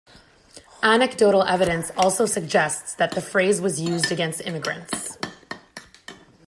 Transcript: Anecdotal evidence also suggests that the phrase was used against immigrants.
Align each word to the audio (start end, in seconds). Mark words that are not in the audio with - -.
Anecdotal 0.81 1.43
evidence 1.43 1.91
also 1.95 2.25
suggests 2.25 2.95
that 2.95 3.11
the 3.11 3.21
phrase 3.21 3.61
was 3.61 3.79
used 3.79 4.11
against 4.11 4.41
immigrants. 4.47 5.19